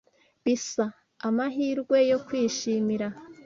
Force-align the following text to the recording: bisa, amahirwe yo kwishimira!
bisa, 0.43 0.85
amahirwe 1.27 1.97
yo 2.11 2.17
kwishimira! 2.25 3.07